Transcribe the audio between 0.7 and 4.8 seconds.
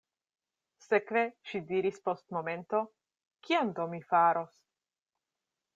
Sekve, ŝi diris post momento, kion do mi faros?